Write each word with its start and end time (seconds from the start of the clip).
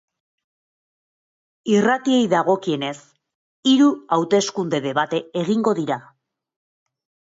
Irratiei 1.73 2.23
dagokienez, 2.33 2.95
hiru 3.75 3.93
hauteskunde-debate 4.19 5.25
egingo 5.47 5.81
dira. 5.85 6.05